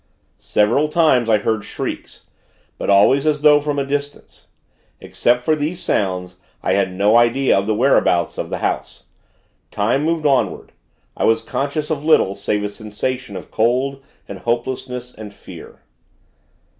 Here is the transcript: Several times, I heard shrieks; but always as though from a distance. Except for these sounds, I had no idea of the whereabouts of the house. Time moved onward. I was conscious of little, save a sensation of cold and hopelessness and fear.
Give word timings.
Several 0.39 0.87
times, 0.87 1.29
I 1.29 1.37
heard 1.37 1.63
shrieks; 1.63 2.25
but 2.79 2.89
always 2.89 3.27
as 3.27 3.41
though 3.41 3.61
from 3.61 3.77
a 3.77 3.85
distance. 3.85 4.47
Except 4.99 5.43
for 5.43 5.55
these 5.55 5.79
sounds, 5.79 6.37
I 6.63 6.73
had 6.73 6.91
no 6.91 7.17
idea 7.17 7.55
of 7.55 7.67
the 7.67 7.75
whereabouts 7.75 8.39
of 8.39 8.49
the 8.49 8.57
house. 8.65 9.05
Time 9.69 10.03
moved 10.03 10.25
onward. 10.25 10.71
I 11.15 11.25
was 11.25 11.43
conscious 11.43 11.91
of 11.91 12.03
little, 12.03 12.33
save 12.33 12.63
a 12.63 12.69
sensation 12.69 13.35
of 13.35 13.51
cold 13.51 14.01
and 14.27 14.39
hopelessness 14.39 15.13
and 15.13 15.31
fear. 15.31 15.83